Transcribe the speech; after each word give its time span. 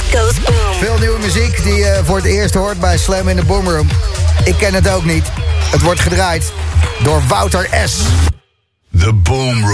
It 0.00 0.18
goes 0.18 0.40
boom. 0.40 0.78
Veel 0.78 0.98
nieuwe 0.98 1.18
muziek 1.18 1.62
die 1.62 1.74
je 1.74 2.00
voor 2.04 2.16
het 2.16 2.24
eerst 2.24 2.54
hoort 2.54 2.80
bij 2.80 2.98
Slam 2.98 3.28
in 3.28 3.36
de 3.36 3.44
Boomroom. 3.44 3.88
Ik 4.44 4.54
ken 4.56 4.74
het 4.74 4.88
ook 4.88 5.04
niet. 5.04 5.24
Het 5.70 5.82
wordt 5.82 6.00
gedraaid 6.00 6.52
door 7.02 7.22
Wouter 7.28 7.68
S. 7.84 7.96
The 8.98 9.12
Boom 9.12 9.64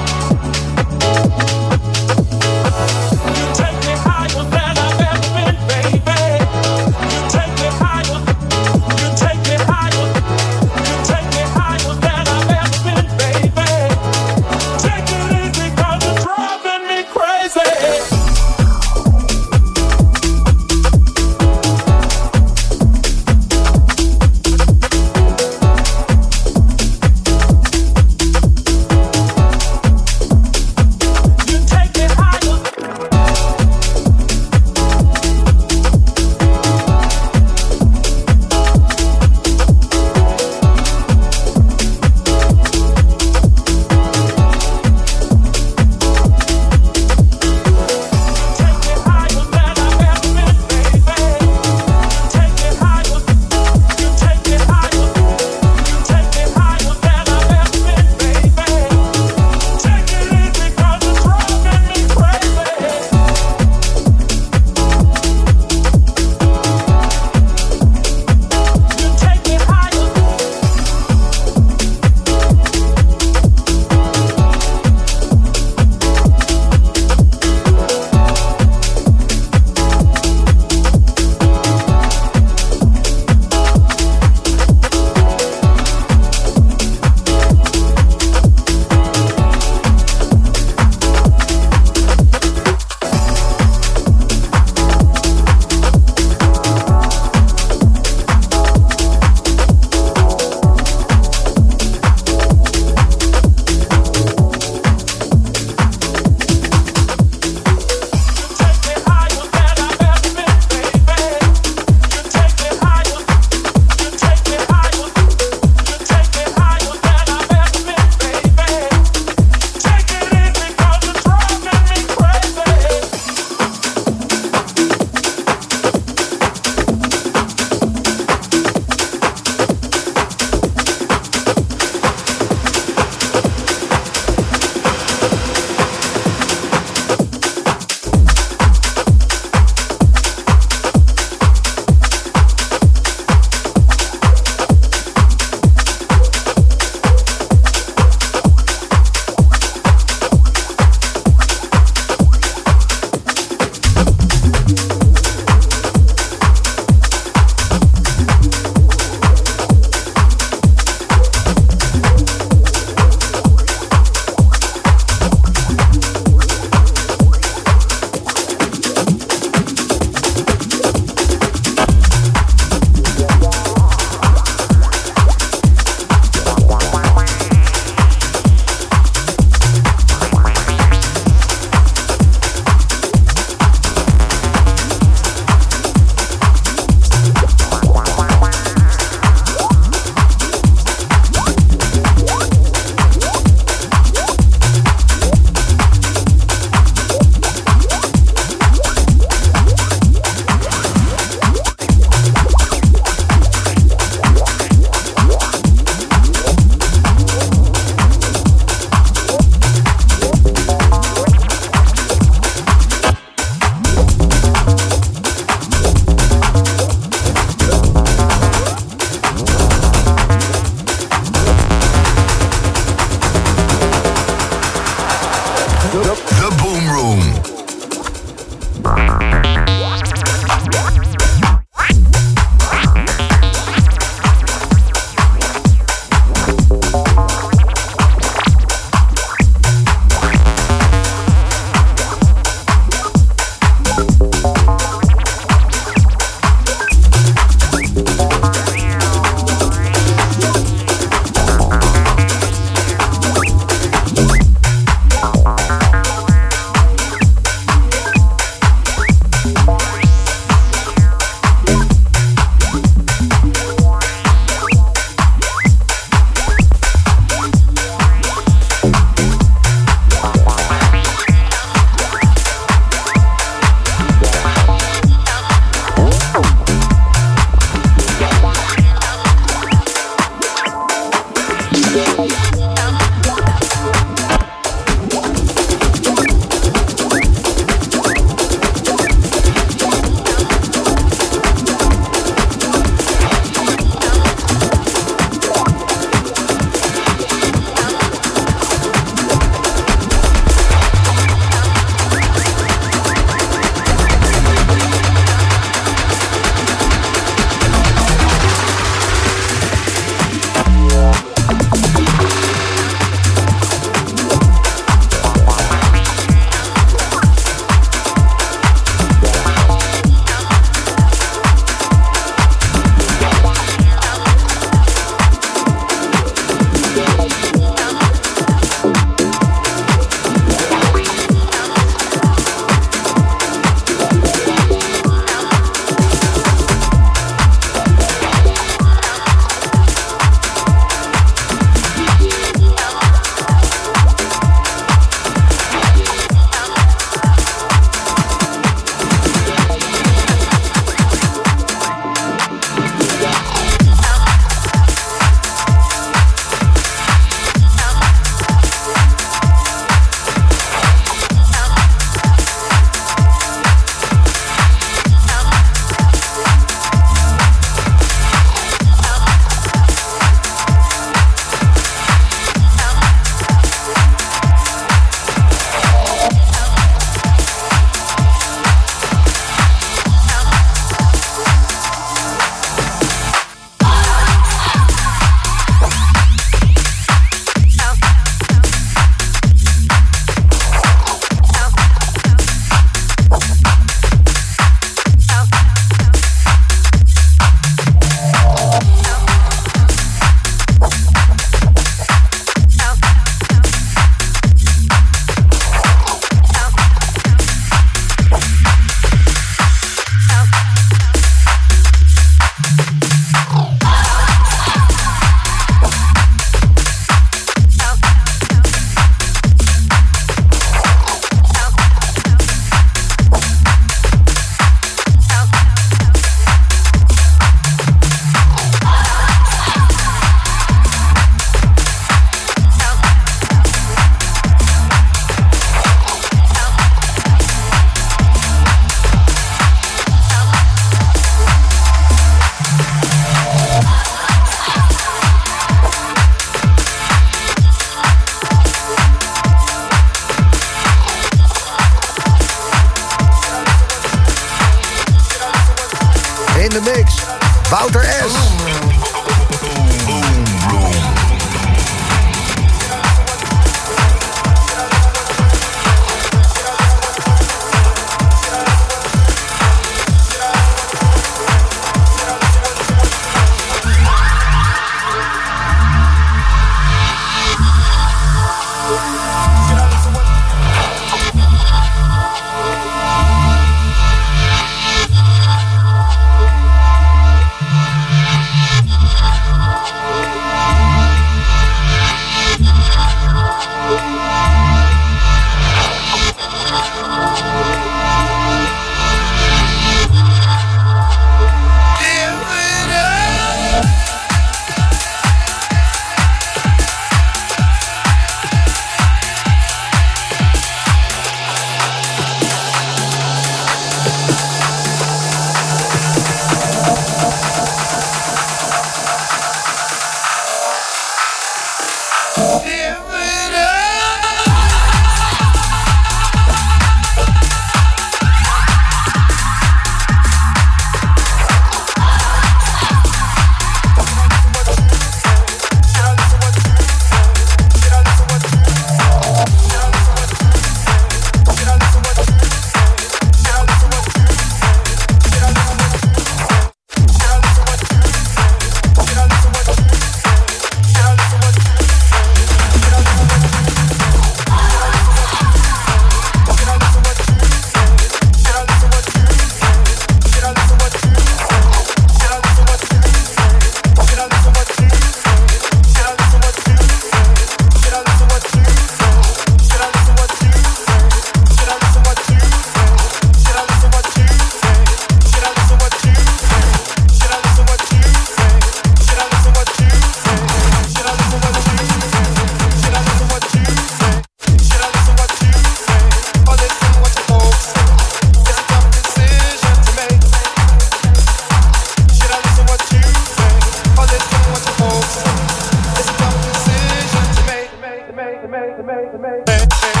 make, 598.77 598.85
make, 598.85 599.47
make, 599.47 599.47
make. 599.47 600.00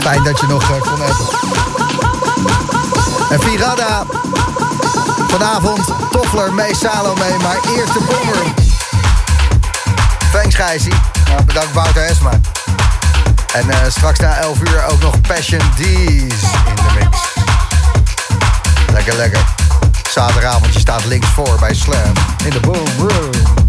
Fijn 0.00 0.22
dat 0.22 0.40
je 0.40 0.46
nog 0.46 0.62
eh, 0.62 0.80
kon 0.80 1.00
hebben. 1.00 1.26
En 3.30 3.40
Virada. 3.40 4.04
Vanavond 5.28 5.84
Toffler, 6.10 6.54
mee 6.54 6.74
Salome, 6.76 7.36
maar 7.42 7.58
eerst 7.76 7.92
de 7.92 7.98
bomber. 7.98 8.52
Thanks 10.32 10.54
Gijsie. 10.54 10.92
Bedankt 11.46 11.72
Wouter 11.72 12.02
Esma. 12.02 12.30
En 13.54 13.70
eh, 13.70 13.78
straks 13.88 14.18
na 14.18 14.36
11 14.36 14.60
uur 14.60 14.84
ook 14.90 15.00
nog 15.00 15.20
Passion 15.20 15.60
D's 15.74 15.84
in 15.84 16.74
de 16.74 16.92
mix. 16.98 17.18
Lekker, 18.92 19.16
lekker. 19.16 19.40
Zaterdagavond, 20.10 20.72
je 20.72 20.80
staat 20.80 21.04
links 21.04 21.28
voor 21.28 21.56
bij 21.60 21.74
Slam 21.74 22.12
in 22.44 22.50
de 22.50 22.60
Boom 22.60 22.86
Room. 22.98 23.67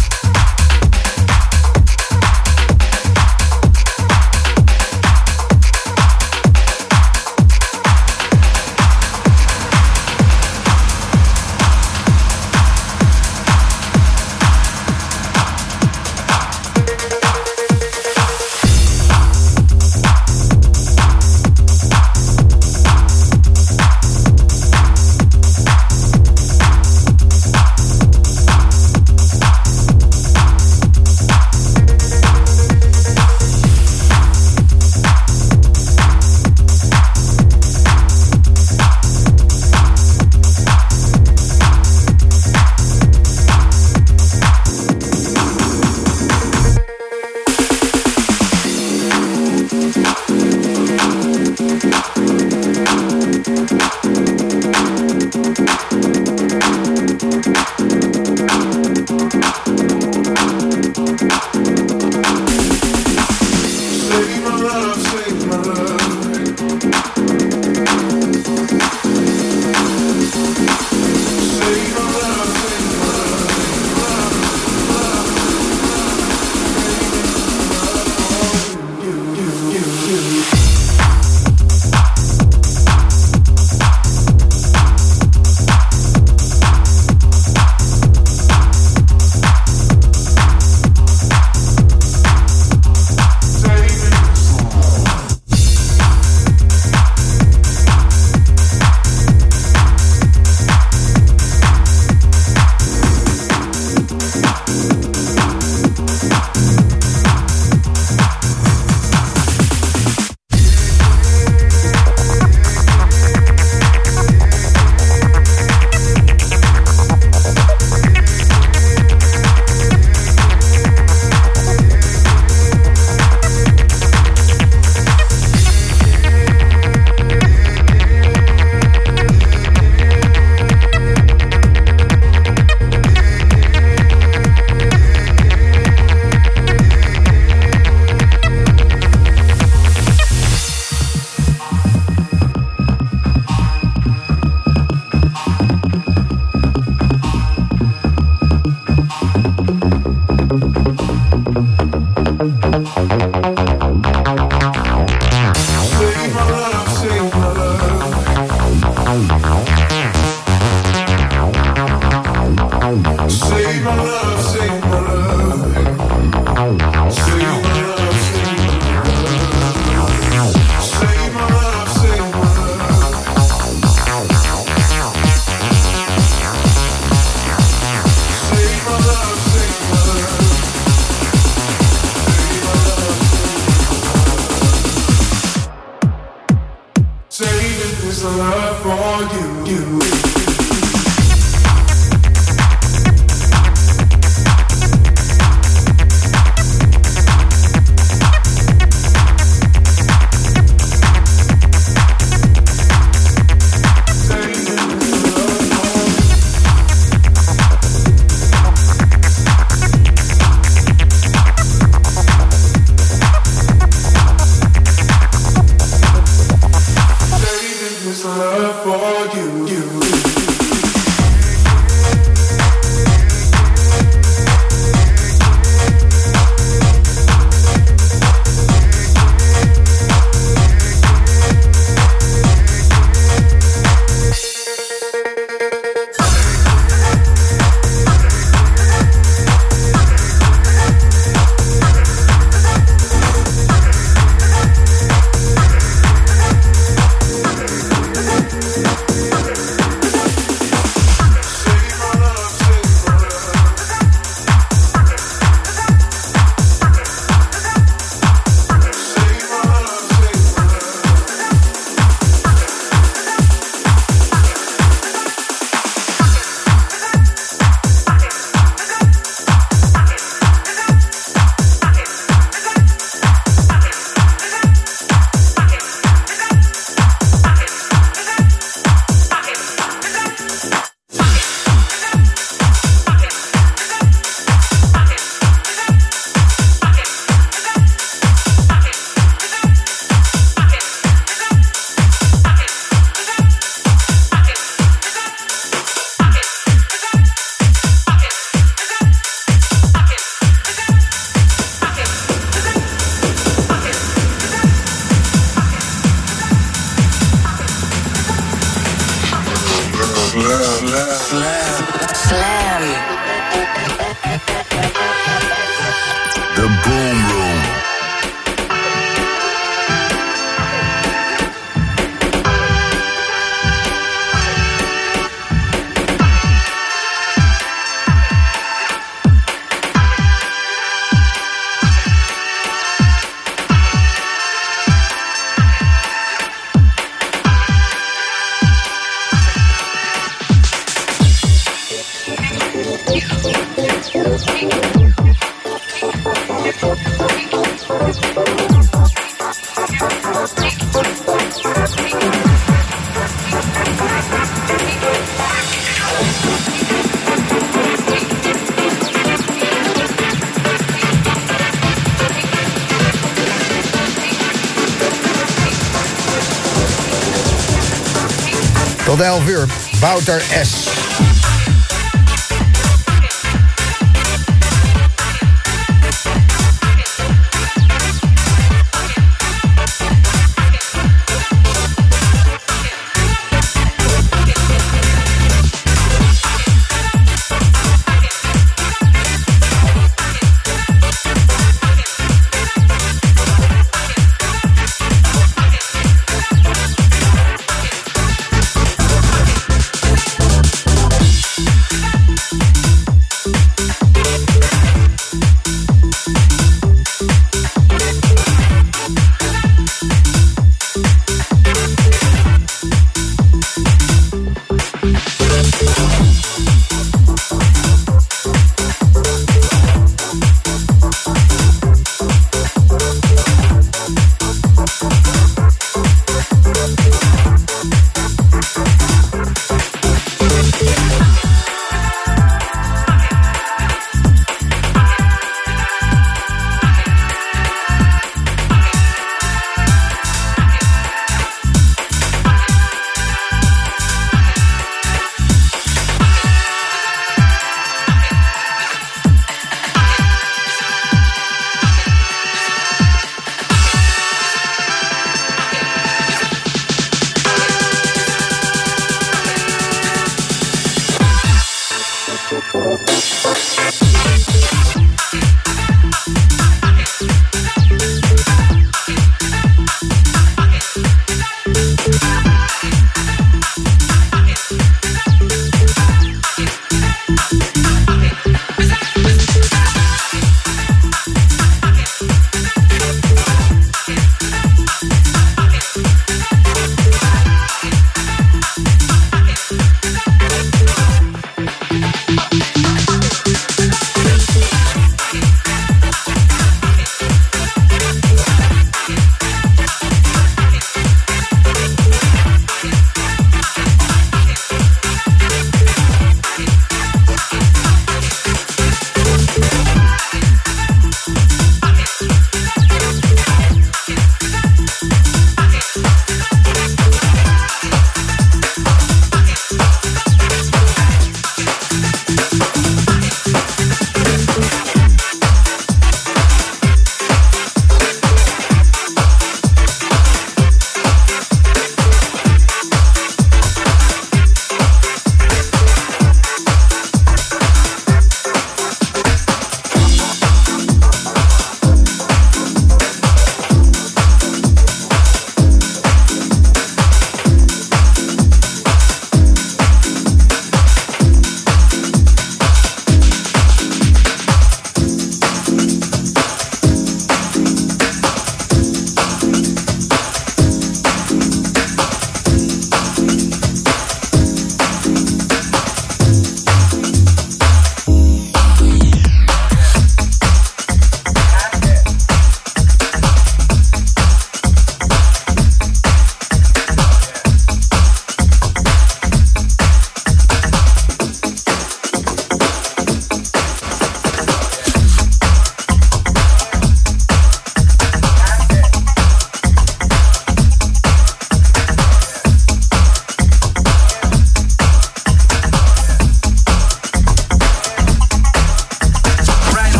Tot 369.19 369.27
11 369.27 369.47
uur. 369.47 369.67
Wouter 369.99 370.41
S. 370.61 370.98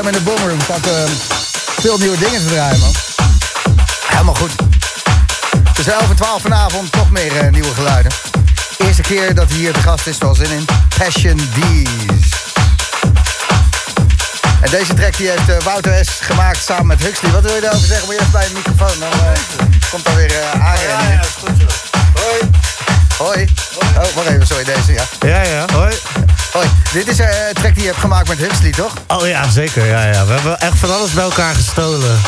Slam 0.00 0.14
in 0.14 0.18
de 0.24 0.30
Boomroom 0.30 0.60
staat 0.60 0.86
uh, 0.86 0.92
veel 1.80 1.98
nieuwe 1.98 2.18
dingen 2.18 2.40
te 2.40 2.46
draaien, 2.46 2.78
man. 2.78 2.92
Helemaal 4.06 4.34
goed. 4.34 4.50
Tussen 5.74 5.92
11 5.92 6.10
en 6.10 6.16
12 6.16 6.42
vanavond 6.42 6.94
nog 6.94 7.10
meer 7.10 7.44
uh, 7.44 7.50
nieuwe 7.50 7.74
geluiden. 7.74 8.12
Eerste 8.78 9.02
keer 9.02 9.34
dat 9.34 9.48
hij 9.48 9.58
hier 9.58 9.72
te 9.72 9.80
gast 9.80 10.06
is, 10.06 10.18
wel 10.18 10.34
zin 10.34 10.50
in. 10.50 10.64
Passion 10.98 11.36
D's. 11.36 12.28
En 14.62 14.70
deze 14.70 14.94
track 14.94 15.16
die 15.16 15.28
heeft 15.28 15.48
uh, 15.48 15.56
Wouter 15.64 16.04
S. 16.04 16.08
gemaakt 16.20 16.64
samen 16.64 16.86
met 16.86 17.00
Huxley. 17.00 17.30
Wat 17.30 17.42
wil 17.42 17.54
je 17.54 17.60
daarover 17.60 17.86
zeggen? 17.86 18.06
Moet 18.06 18.14
je 18.14 18.20
even 18.20 18.32
bij 18.32 18.46
de 18.46 18.54
microfoon? 18.54 18.98
Dan 18.98 19.10
komt 19.90 20.06
er 20.06 20.14
weer 20.14 20.30
uh. 20.30 20.52
Ja, 20.52 20.74
ja, 20.88 21.20
is 21.20 21.26
goed 21.38 21.56
zo. 21.58 21.66
Hoi. 22.20 22.50
Hoi. 23.18 23.48
Oh, 23.78 24.14
wacht 24.14 24.28
even, 24.28 24.46
sorry, 24.46 24.64
deze, 24.64 24.92
ja. 24.92 25.04
Ja, 25.20 25.42
ja, 25.42 25.64
hoi. 25.72 25.94
Hoi. 26.52 26.66
Dit 26.92 27.08
is 27.08 27.18
een 27.18 27.26
track 27.52 27.74
die 27.74 27.82
je 27.82 27.88
hebt 27.88 28.00
gemaakt 28.00 28.28
met 28.28 28.38
Huxley, 28.38 28.70
toch? 28.70 28.92
Oh 29.06 29.26
ja, 29.26 29.50
zeker, 29.50 29.86
ja, 29.86 30.04
ja. 30.04 30.24
We 30.26 30.32
hebben 30.32 30.58
echt 30.58 30.78
van 30.78 30.94
alles 30.94 31.10
bij 31.10 31.24
elkaar 31.24 31.54
gestolen. 31.54 32.20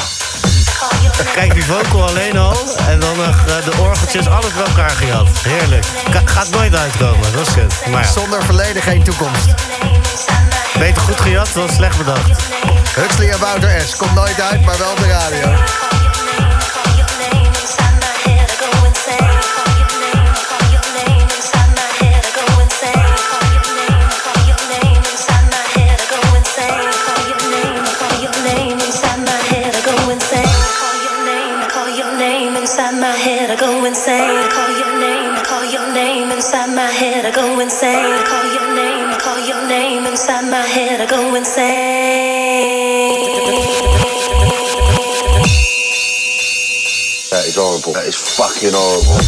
Kijk, 1.35 1.55
die 1.55 1.65
vocal 1.65 2.09
alleen 2.09 2.37
al. 2.37 2.57
En 2.89 3.01
dan 3.01 3.21
uh, 3.21 3.65
de 3.65 3.73
orgeltjes, 3.79 4.29
alles 4.29 4.53
bij 4.53 4.65
elkaar 4.65 4.91
gehad. 4.91 5.29
Heerlijk. 5.43 5.85
Ka 6.11 6.23
gaat 6.25 6.51
nooit 6.51 6.75
uitkomen, 6.77 7.33
dat 7.33 7.47
is. 7.47 7.55
Maar 7.91 8.03
ja. 8.03 8.11
Zonder 8.11 8.45
verleden 8.45 8.83
geen 8.83 9.03
toekomst. 9.03 9.55
Beter 10.79 11.03
goed 11.03 11.21
gejat 11.21 11.49
dan 11.55 11.69
slecht 11.71 11.99
bedacht. 11.99 12.43
Huxley 12.95 13.31
en 13.31 13.39
Wouter 13.39 13.81
S. 13.81 13.97
Komt 13.97 14.15
nooit 14.15 14.41
uit, 14.41 14.65
maar 14.65 14.79
wel 14.79 14.91
op 14.91 14.99
de 14.99 15.09
radio. 15.09 15.59
Head. 37.23 37.33
I 37.33 37.35
go 37.35 37.61
insane. 37.61 37.97
I 37.97 38.25
call 38.25 38.45
your 38.53 38.75
name, 38.75 39.09
I 39.11 39.19
call 39.19 39.39
your 39.47 39.69
name 39.69 40.07
inside 40.07 40.51
my 40.51 40.63
head. 40.63 41.01
I 41.01 41.07
go 41.07 41.35
insane. 41.35 41.63
That 47.31 47.47
is 47.47 47.57
horrible. 47.57 47.93
That 47.95 48.07
is 48.07 48.19
fucking 48.37 48.73
horrible. 48.75 49.23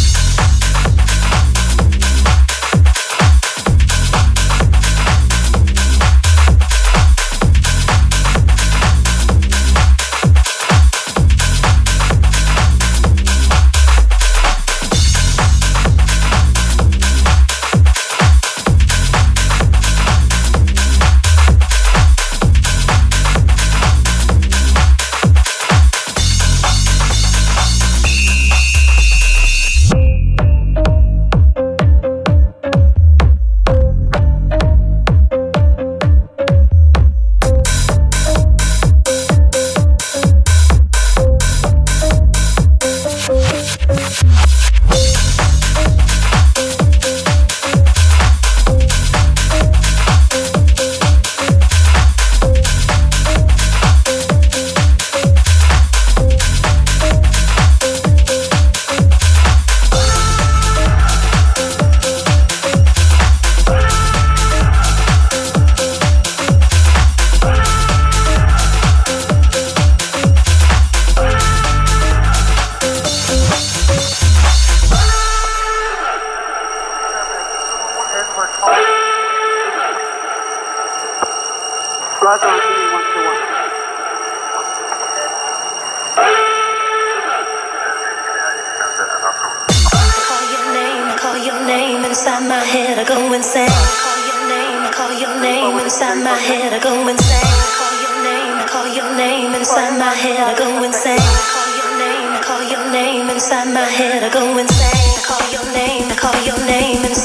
go 96.85 97.09
insane. 97.09 97.41
I 97.41 97.73
call 97.81 97.97
your 98.05 98.17
name, 98.29 98.57
I 98.61 98.67
call 98.69 98.89
your 98.93 99.17
name 99.17 99.55
inside 99.55 99.97
my 99.99 100.13
head. 100.13 100.37
I 100.37 100.53
go 100.59 100.85
insane. 100.85 101.17
I 101.17 101.45
call 101.57 101.71
your 101.81 101.93
name, 101.97 102.29
I 102.37 102.41
call 102.45 102.63
your 102.69 102.93
name 102.93 103.31
inside 103.31 103.73
my 103.73 103.89
head. 103.89 104.23
I 104.23 104.29
go 104.29 104.59
insane. 104.59 104.93
I 104.93 105.23
call 105.25 105.45
your 105.49 105.67
name, 105.73 106.13
I 106.13 106.15
call 106.15 106.37
your 106.45 106.61
name 106.67 107.03
inside. 107.07 107.24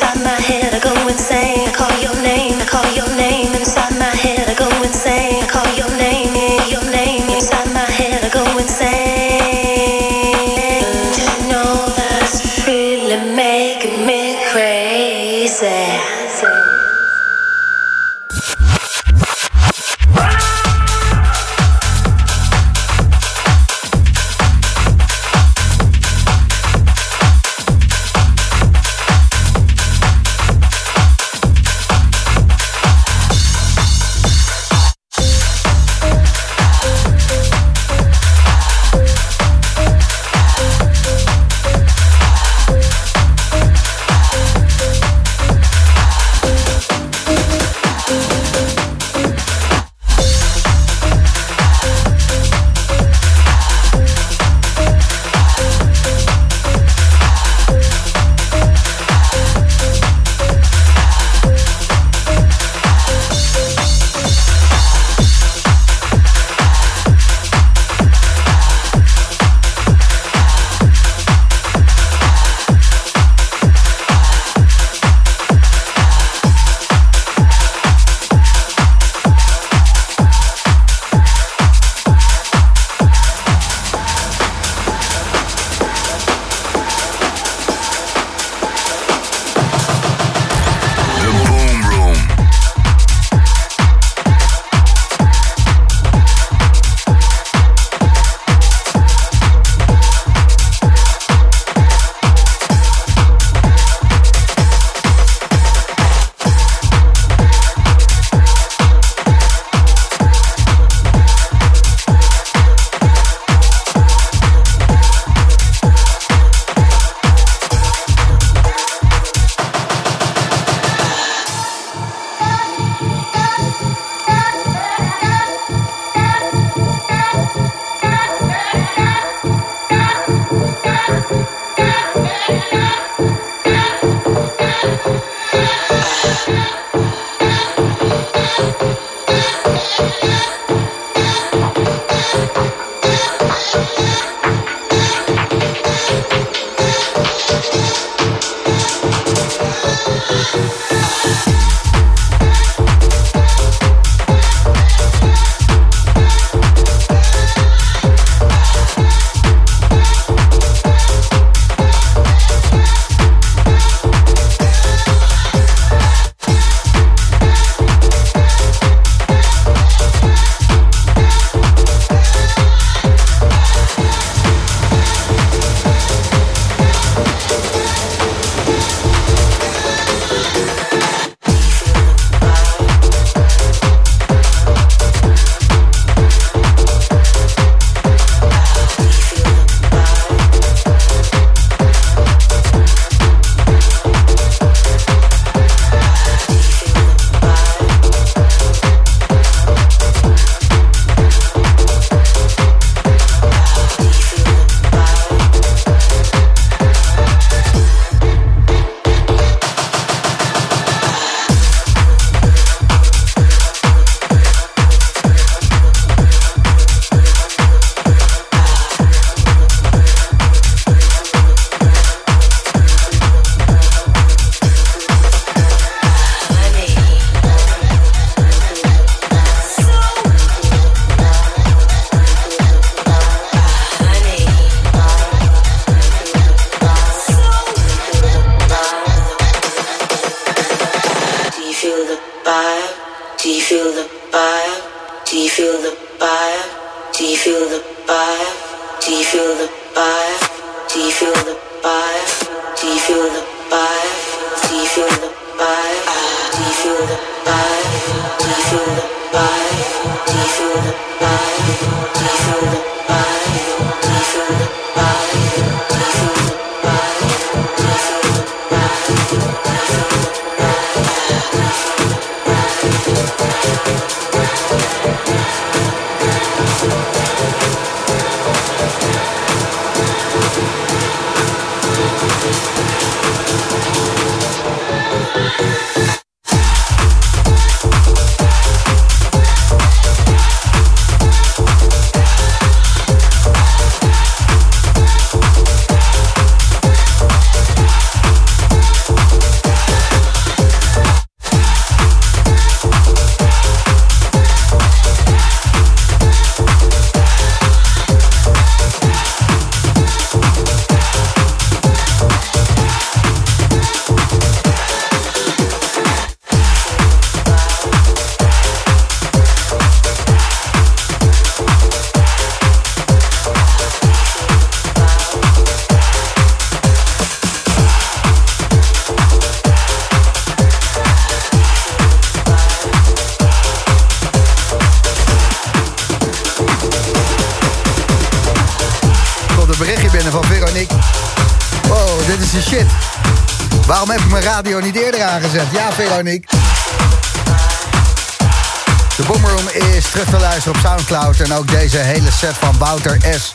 De 349.17 349.23
Boomroom 349.27 349.67
is 349.95 350.09
terug 350.09 350.29
te 350.29 350.39
luisteren 350.39 350.79
op 350.79 350.85
Soundcloud. 350.85 351.39
En 351.39 351.53
ook 351.53 351.71
deze 351.71 351.97
hele 351.97 352.31
set 352.31 352.55
van 352.59 352.77
Wouter 352.77 353.17
S. 353.21 353.51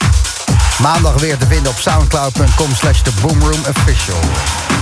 Maandag 0.78 1.20
weer 1.20 1.36
te 1.38 1.46
vinden 1.46 1.72
op 1.72 1.78
soundcloud.com 1.78 2.74
slash 2.74 3.02
de 3.02 3.10
Boomroom 3.20 3.60
Official. 3.76 4.18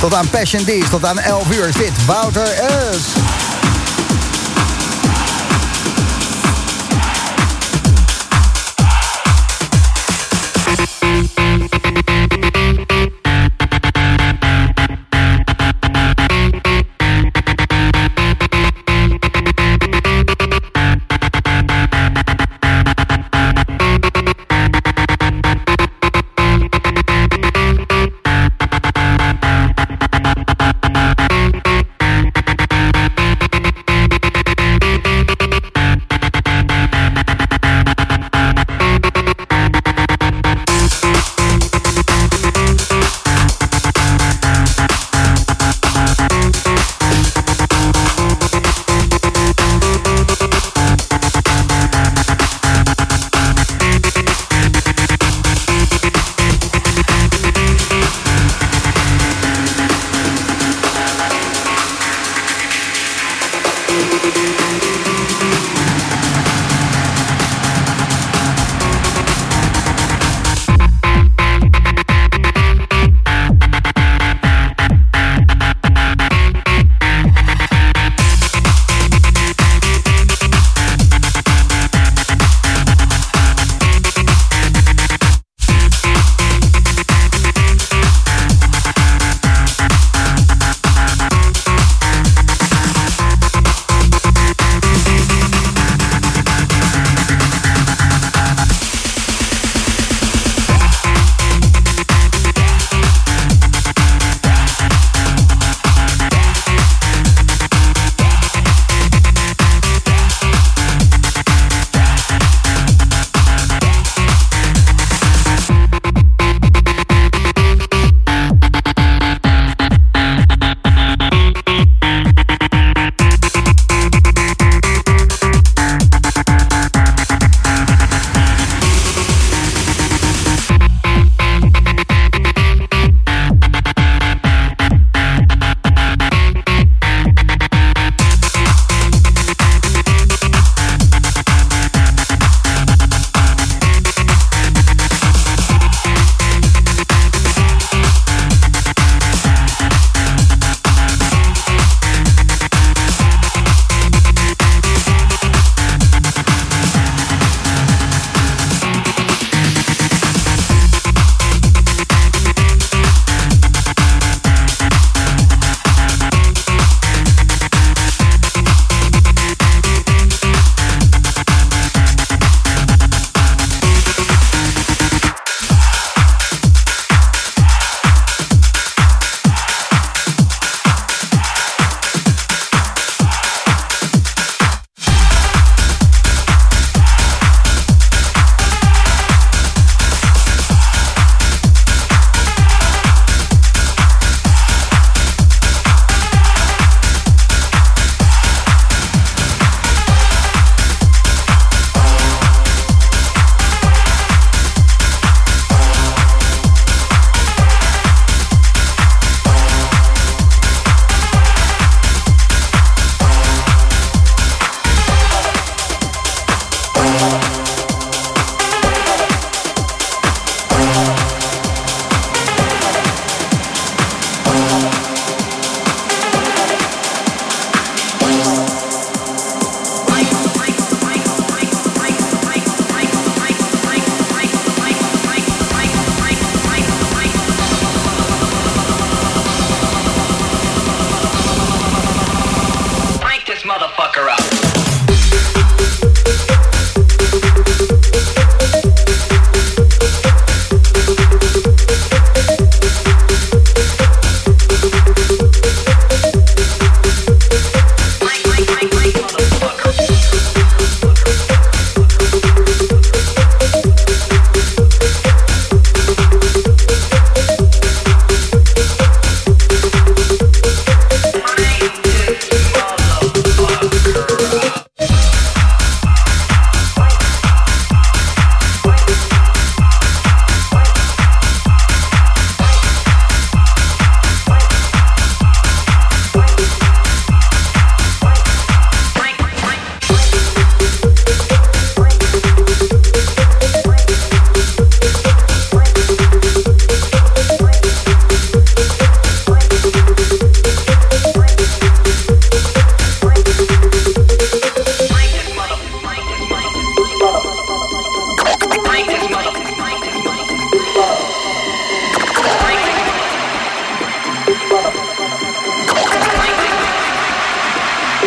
Tot 0.01 0.15
aan 0.15 0.31
Passion 0.31 0.65
D's, 0.65 0.91
tot 0.91 1.05
aan 1.05 1.19
11 1.19 1.55
uur 1.55 1.69
is 1.69 1.75
dit 1.75 2.05
Wouter 2.07 2.47
S. 2.93 3.52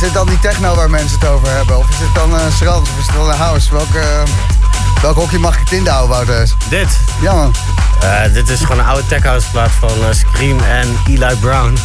is 0.00 0.06
dit 0.06 0.14
dan 0.14 0.26
die 0.26 0.38
techno 0.38 0.74
waar 0.74 0.90
mensen 0.90 1.18
het 1.18 1.28
over 1.28 1.48
hebben? 1.48 1.78
Of 1.78 1.88
is 1.88 1.98
dit 1.98 2.14
dan 2.14 2.34
een 2.34 2.52
strand? 2.52 2.82
Of 2.82 2.98
is 2.98 3.06
het 3.06 3.14
dan 3.14 3.30
een 3.30 3.36
house? 3.36 3.72
Welke, 3.72 4.02
welk 5.02 5.16
hokje 5.16 5.38
mag 5.38 5.54
ik 5.54 5.60
het 5.60 5.72
in 5.72 5.84
de 5.84 5.90
houden, 5.90 6.10
Wouters? 6.10 6.54
Dit. 6.68 6.98
Ja, 7.20 7.34
man. 7.34 7.54
Eh, 8.00 8.32
dit 8.32 8.48
is 8.48 8.60
gewoon 8.60 8.78
een 8.78 8.84
oude 8.84 9.06
tech 9.06 9.22
house 9.22 9.50
plaat 9.50 9.70
van 9.78 9.88
eh, 9.88 10.12
Scream 10.12 10.60
en 10.60 10.96
Eli 11.06 11.36
Brown. 11.40 11.78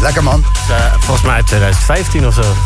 Lekker 0.00 0.22
man. 0.22 0.44
Eh, 0.68 0.76
volgens 0.98 1.26
mij 1.26 1.34
uit 1.34 1.46
2015 1.46 2.26
of 2.26 2.34
zo. 2.34 2.56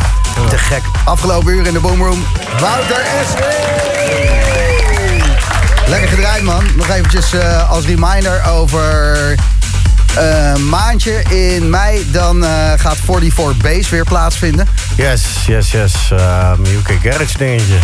Te 0.49 0.57
gek. 0.57 0.83
Afgelopen 1.03 1.53
uur 1.53 1.67
in 1.67 1.73
de 1.73 1.79
Boomroom. 1.79 2.25
Wouter 2.59 3.05
S. 3.25 3.33
Lekker 5.87 6.09
gedraaid 6.09 6.43
man. 6.43 6.63
Nog 6.75 6.89
eventjes 6.89 7.33
eh, 7.33 7.69
als 7.69 7.85
reminder 7.85 8.43
over 8.45 9.35
een 10.15 10.69
maandje 10.69 11.21
in 11.29 11.69
mei. 11.69 12.11
Dan 12.11 12.45
eh, 12.45 12.71
gaat 12.77 12.97
44 13.05 13.57
Base 13.57 13.89
weer 13.89 14.03
plaatsvinden. 14.03 14.67
Yes, 14.95 15.23
yes, 15.47 15.71
yes. 15.71 15.93
Um, 16.11 16.65
UK 16.65 16.97
Garage 17.01 17.37
dingetje. 17.37 17.77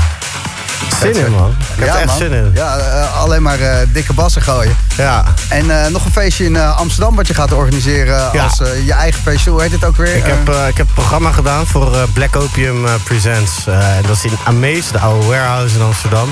Zin 1.00 1.16
in, 1.26 1.32
man. 1.32 1.56
Ik 1.76 1.84
heb 1.84 1.88
er 1.88 1.96
echt 1.96 2.06
man. 2.06 2.18
zin 2.18 2.32
in. 2.32 2.52
Ja, 2.54 2.78
eh, 2.78 3.22
alleen 3.22 3.42
maar 3.42 3.58
dikke 3.94 4.14
bassen 4.14 4.42
gooien. 4.42 4.76
Ja. 4.98 5.24
En 5.50 5.92
nog 5.92 6.06
een 6.06 6.12
feestje 6.12 6.46
in 6.46 6.58
Amsterdam 6.58 7.16
wat 7.16 7.28
je 7.28 7.34
gaat 7.34 7.54
organiseren 7.54 8.30
Ja. 8.34 8.44
als 8.44 8.62
je 8.86 8.94
eigen 8.94 9.22
feestje. 9.22 9.50
Hoe 9.50 9.62
heet 9.62 9.72
het 9.72 9.86
ook 9.86 9.96
weer? 9.96 10.16
Ik 10.16 10.26
heb, 10.26 10.50
ik 10.50 10.78
heb 10.78 10.88
een 10.88 10.94
programma 10.94 11.32
gedaan 11.32 11.68
voor 11.68 12.08
Black 12.14 12.36
Opium 12.36 12.86
Presents. 13.04 13.68
En 13.68 14.02
dat 14.08 14.16
is 14.16 14.24
in 14.24 14.38
Amaze, 14.44 14.92
de 14.92 15.00
oude 15.00 15.26
warehouse 15.26 15.76
in 15.76 15.82
Amsterdam. 15.82 16.30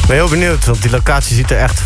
Ik 0.00 0.06
ben 0.06 0.16
heel 0.16 0.28
benieuwd, 0.28 0.64
want 0.64 0.82
die 0.82 0.90
locatie 0.90 1.36
ziet 1.36 1.50
er 1.50 1.58
echt 1.58 1.80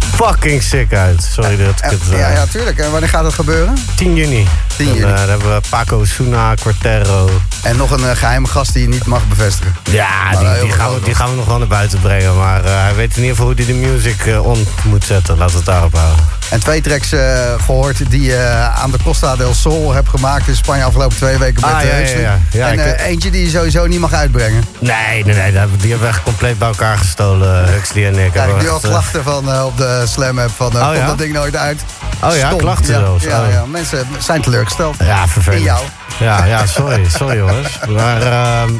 fucking 0.00 0.62
sick 0.62 0.92
uit. 0.94 1.28
Sorry 1.32 1.56
dat 1.56 1.68
ik 1.84 1.90
het... 1.90 2.00
eh, 2.12 2.18
ja, 2.18 2.28
ja, 2.28 2.46
tuurlijk. 2.46 2.78
En 2.78 2.90
wanneer 2.90 3.08
gaat 3.08 3.24
het 3.24 3.34
gebeuren? 3.34 3.74
10 3.94 4.14
juni. 4.14 4.46
10 4.76 4.88
En, 4.88 4.94
juni. 4.94 5.10
eh, 5.10 5.16
dan 5.18 5.28
hebben 5.28 5.54
we 5.54 5.60
Paco 5.70 6.04
Suna, 6.04 6.54
Quartero. 6.54 7.30
En 7.62 7.76
nog 7.76 7.90
een 7.90 8.08
eh, 8.08 8.16
geheime 8.16 8.46
gast 8.46 8.72
die 8.72 8.82
je 8.82 8.88
niet 8.88 9.06
mag 9.06 9.28
bevestigen. 9.28 9.74
Ja, 9.90 10.30
die, 10.30 10.60
die, 10.62 10.72
gaan 10.72 10.94
we, 10.94 11.00
die 11.04 11.14
gaan 11.14 11.30
we 11.30 11.36
nog 11.36 11.46
wel 11.46 11.58
naar 11.58 11.66
buiten 11.66 12.00
brengen. 12.00 12.36
Maar 12.36 12.64
hij 12.64 12.94
weet 12.94 13.10
in 13.16 13.22
ieder 13.22 13.30
geval 13.36 13.46
hoe 13.46 13.54
hij 13.64 13.66
de 13.66 13.72
music 13.88 14.42
on 14.42 14.66
moet 14.84 15.04
zetten. 15.04 15.36
Laten 15.36 15.52
we 15.52 15.56
het 15.56 15.66
daarop 15.66 15.94
houden. 15.94 16.24
En 16.50 16.60
twee 16.60 16.80
tracks 16.80 17.12
eh, 17.12 17.38
gehoord 17.64 18.10
die 18.10 18.22
je 18.22 18.68
aan 18.82 18.90
de 18.90 18.98
Costa 19.04 19.36
del 19.36 19.54
Sol 19.54 19.92
hebt 19.92 20.08
gemaakt 20.08 20.48
in 20.48 20.56
Spanje 20.56 20.84
afgelopen 20.84 21.16
twee 21.16 21.38
weken 21.38 21.60
met 21.60 21.70
Ah, 21.70 21.82
eh, 21.82 21.88
ja, 22.14 22.18
ja, 22.18 22.20
ja. 22.20 22.38
Ja, 22.50 22.66
en 22.68 22.72
ik- 22.78 22.96
eh, 22.96 23.06
eentje 23.06 23.30
die 23.30 23.44
je 23.44 23.50
sowieso 23.50 23.86
niet 23.86 24.00
mag 24.00 24.12
uitbrengen. 24.12 24.64
Nee, 24.78 25.24
nee, 25.24 25.34
nee. 25.34 25.50
die 25.50 25.58
hebben- 25.58 26.00
we 26.00 26.06
echt 26.06 26.22
compleet 26.22 26.58
bij 26.58 26.68
elkaar 26.68 26.98
gestolen, 26.98 27.68
Huxley 27.72 28.06
en 28.06 28.18
ik. 28.18 28.30
Krijg 28.32 28.50
ik 28.50 28.60
nu 28.62 28.68
al 28.68 28.76
eh, 28.82 28.88
klachten 28.88 29.22
van 29.22 29.52
eh, 29.52 29.64
op 29.64 29.76
de 29.76 30.04
Slam 30.06 30.38
app 30.38 30.50
van 30.56 30.72
eh, 30.72 30.78
Oh, 30.80 30.84
komt 30.86 30.96
ja? 30.98 31.06
dat 31.06 31.18
ding 31.18 31.32
nooit 31.32 31.56
uit. 31.56 31.82
Oh 32.24 32.34
ja, 32.36 32.46
Stom. 32.46 32.58
klachten 32.58 32.92
ja, 32.94 32.98
zelfs. 33.00 33.24
Ja, 33.24 33.40
Oh. 33.42 33.50
ja, 33.52 33.64
mensen 33.66 34.06
zijn 34.18 34.42
teleurgesteld. 34.42 34.96
Ja, 34.98 35.28
vervelend. 35.28 35.60
In 35.60 35.66
jou. 35.66 35.80
Ja, 36.18 36.44
ja, 36.44 36.66
sorry. 36.66 37.08
Sorry 37.08 37.36
jongens. 37.36 37.78
Maar 37.96 38.22
ehm, 38.22 38.70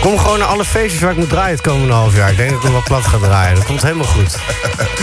kom 0.00 0.18
gewoon 0.18 0.38
naar 0.38 0.48
alle 0.48 0.64
feestjes 0.64 1.00
waar 1.00 1.10
ik 1.10 1.16
moet 1.16 1.28
draaien 1.28 1.50
het 1.56 1.60
komende 1.60 1.92
half 1.92 2.16
jaar. 2.16 2.30
Ik 2.30 2.36
denk 2.36 2.48
dat 2.48 2.58
ik 2.58 2.64
hem 2.64 2.72
wel 2.72 2.82
plat 2.82 3.06
ga 3.06 3.18
draaien. 3.18 3.54
Dat 3.54 3.64
komt 3.64 3.82
helemaal 3.82 4.06
goed. 4.06 4.36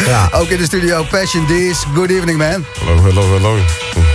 Ja. 0.07 0.29
Ook 0.31 0.47
in 0.47 0.57
de 0.57 0.63
studio 0.63 1.03
Passion 1.03 1.45
D's. 1.45 1.83
Good 1.93 2.09
evening 2.09 2.37
man. 2.37 2.65
Hello, 2.79 3.01
hello, 3.03 3.21
hello. 3.33 3.57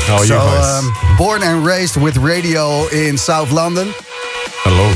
How 0.06 0.16
are 0.16 0.26
So, 0.26 0.34
you 0.34 0.48
guys? 0.48 0.78
um, 0.82 0.92
born 1.16 1.42
and 1.42 1.66
raised 1.66 1.94
with 2.02 2.16
radio 2.16 2.86
in 2.86 3.18
South 3.18 3.50
London. 3.50 3.94
hello. 4.62 4.90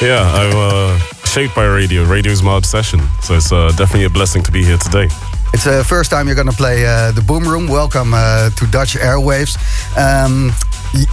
yeah, 0.00 0.34
I'm 0.42 0.56
uh, 0.56 0.90
shaped 1.24 1.54
by 1.54 1.64
radio. 1.66 2.04
Radio 2.04 2.32
is 2.32 2.40
my 2.42 2.56
obsession. 2.56 3.00
So 3.22 3.34
it's 3.34 3.52
uh, 3.52 3.66
definitely 3.76 4.04
a 4.04 4.10
blessing 4.10 4.44
to 4.44 4.50
be 4.52 4.64
here 4.64 4.78
today. 4.78 5.08
It's 5.52 5.64
the 5.64 5.84
first 5.84 6.10
time 6.10 6.26
you're 6.26 6.42
going 6.44 6.50
to 6.56 6.62
play 6.62 6.84
uh, 6.86 7.12
the 7.14 7.22
Boom 7.22 7.44
Room. 7.48 7.66
Welcome 7.68 8.12
uh, 8.14 8.50
to 8.50 8.66
Dutch 8.66 8.96
Airwaves. 8.96 9.56
Um, 9.96 10.52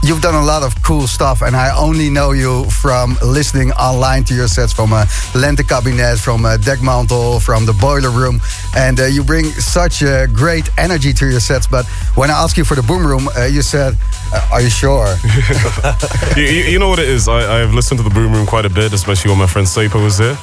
you've 0.03 0.21
done 0.21 0.35
a 0.35 0.43
lot 0.43 0.63
of 0.63 0.81
cool 0.83 1.07
stuff, 1.07 1.41
and 1.41 1.55
I 1.55 1.75
only 1.75 2.09
know 2.09 2.31
you 2.31 2.65
from 2.69 3.17
listening 3.23 3.71
online 3.73 4.23
to 4.25 4.35
your 4.35 4.47
sets 4.47 4.73
from 4.73 4.93
uh, 4.93 5.05
Lente 5.33 5.67
Cabinet, 5.67 6.17
from 6.17 6.45
uh, 6.45 6.57
Deckmantel, 6.57 7.41
from 7.41 7.65
the 7.65 7.73
Boiler 7.73 8.11
Room, 8.11 8.39
and 8.75 8.99
uh, 8.99 9.05
you 9.05 9.23
bring 9.23 9.45
such 9.45 10.03
uh, 10.03 10.27
great 10.27 10.69
energy 10.77 11.13
to 11.13 11.25
your 11.29 11.39
sets. 11.39 11.67
But 11.67 11.85
when 12.15 12.29
I 12.29 12.33
asked 12.43 12.57
you 12.57 12.65
for 12.65 12.75
the 12.75 12.83
Boom 12.83 13.05
Room, 13.05 13.27
uh, 13.37 13.45
you 13.45 13.61
said, 13.61 13.95
uh, 14.33 14.49
"Are 14.53 14.61
you 14.61 14.69
sure?" 14.69 15.15
you, 16.35 16.43
you, 16.43 16.63
you 16.73 16.79
know 16.79 16.89
what 16.89 16.99
it 16.99 17.07
is? 17.09 17.27
I, 17.27 17.61
I've 17.61 17.73
listened 17.73 17.99
to 17.99 18.03
the 18.03 18.09
Boom 18.13 18.33
Room 18.33 18.45
quite 18.45 18.65
a 18.65 18.69
bit, 18.69 18.93
especially 18.93 19.31
when 19.31 19.39
my 19.39 19.47
friend 19.47 19.67
Sapo 19.67 20.03
was 20.03 20.17
there. 20.17 20.37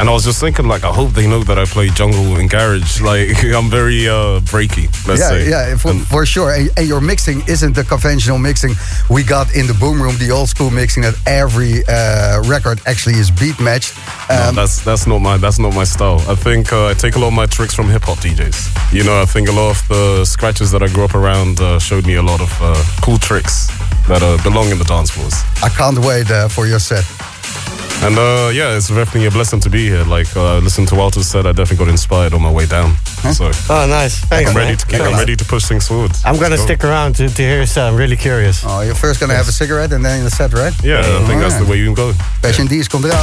And 0.00 0.08
I 0.08 0.12
was 0.12 0.24
just 0.24 0.40
thinking, 0.40 0.66
like, 0.66 0.82
I 0.82 0.92
hope 0.92 1.12
they 1.12 1.28
know 1.28 1.44
that 1.44 1.56
I 1.56 1.66
play 1.66 1.88
jungle 1.88 2.36
and 2.36 2.50
garage. 2.50 3.00
Like, 3.04 3.44
I'm 3.44 3.70
very 3.70 4.08
uh, 4.08 4.40
breaky, 4.40 4.86
let's 5.06 5.20
yeah, 5.20 5.28
say. 5.28 5.48
yeah, 5.50 5.76
for, 5.76 5.90
And- 5.92 6.04
for 6.06 6.26
sure. 6.26 6.52
And, 6.52 6.68
and 6.76 6.88
your 6.88 7.00
mixing 7.00 7.42
isn't 7.46 7.74
the 7.76 7.84
conventional 7.84 8.38
mixing 8.38 8.72
we 9.08 9.22
got 9.22 9.54
in 9.54 9.66
the 9.68 9.74
boom 9.74 10.02
room, 10.02 10.16
the 10.18 10.30
old 10.32 10.48
school 10.48 10.70
mixing 10.70 11.02
that 11.04 11.14
every 11.26 11.84
uh, 11.86 12.42
record 12.48 12.80
actually 12.86 13.16
is 13.16 13.30
beat 13.30 13.60
matched. 13.60 13.94
No, 14.28 14.48
Um, 14.48 14.54
that's 14.56 14.82
that's 14.82 15.06
not 15.06 15.20
my 15.20 15.36
that's 15.36 15.58
not 15.60 15.74
my 15.74 15.84
style. 15.84 16.20
I 16.28 16.34
think 16.34 16.72
uh, 16.72 16.86
I 16.86 16.94
take 16.94 17.14
a 17.14 17.18
lot 17.20 17.28
of 17.28 17.34
my 17.34 17.46
tricks 17.46 17.73
from 17.74 17.88
hip 17.88 18.02
hop 18.04 18.18
DJs. 18.18 18.92
You 18.92 19.04
know, 19.04 19.20
I 19.20 19.26
think 19.26 19.48
a 19.48 19.52
lot 19.52 19.70
of 19.70 19.88
the 19.88 20.24
scratches 20.24 20.70
that 20.70 20.82
I 20.82 20.88
grew 20.88 21.04
up 21.04 21.14
around 21.14 21.60
uh, 21.60 21.78
showed 21.78 22.06
me 22.06 22.14
a 22.14 22.22
lot 22.22 22.40
of 22.40 22.50
uh, 22.60 22.74
cool 23.02 23.18
tricks 23.18 23.66
that 24.08 24.22
uh, 24.22 24.36
belong 24.42 24.70
in 24.70 24.78
the 24.78 24.84
dance 24.84 25.10
floors. 25.10 25.34
I 25.62 25.68
can't 25.68 25.98
wait 25.98 26.30
uh, 26.30 26.48
for 26.48 26.66
your 26.66 26.78
set. 26.80 27.04
And 28.02 28.18
uh, 28.18 28.50
yeah, 28.52 28.76
it's 28.76 28.88
definitely 28.88 29.26
a 29.26 29.30
blessing 29.30 29.60
to 29.60 29.70
be 29.70 29.88
here. 29.88 30.04
Like 30.04 30.28
uh, 30.36 30.56
I 30.56 30.58
listened 30.58 30.88
to 30.88 30.94
Walter's 30.94 31.26
set, 31.28 31.46
I 31.46 31.52
definitely 31.52 31.86
got 31.86 31.90
inspired 31.90 32.34
on 32.34 32.42
my 32.42 32.50
way 32.50 32.66
down. 32.66 32.96
So 33.32 33.50
Oh, 33.70 33.86
nice. 33.88 34.20
Thanks, 34.26 34.50
I'm 34.50 34.56
ready 34.56 34.76
to 34.76 34.86
keep, 34.86 35.00
I'm 35.00 35.14
ready 35.14 35.36
to 35.36 35.44
push 35.44 35.64
things 35.64 35.88
forward. 35.88 36.10
I'm 36.24 36.38
gonna 36.38 36.56
go. 36.58 36.64
stick 36.64 36.84
around 36.84 37.14
to, 37.16 37.28
to 37.28 37.42
hear 37.42 37.56
your 37.56 37.66
set. 37.66 37.88
I'm 37.88 37.96
really 37.96 38.16
curious. 38.16 38.62
Oh, 38.66 38.82
you're 38.82 38.94
first 38.94 39.20
gonna 39.20 39.34
have 39.34 39.48
a 39.48 39.52
cigarette 39.52 39.92
and 39.92 40.04
then 40.04 40.22
the 40.24 40.30
set, 40.30 40.52
right? 40.52 40.74
Yeah, 40.84 41.00
I 41.00 41.24
think 41.26 41.40
that's 41.40 41.56
the 41.56 41.64
way 41.64 41.78
you 41.78 41.86
can 41.86 41.94
go. 41.94 42.12
Passion 42.42 42.66
D's 42.66 42.88
komt 42.88 43.04
eraan. 43.06 43.16